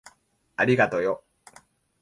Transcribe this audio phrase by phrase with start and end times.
[0.55, 1.23] ありがとよ。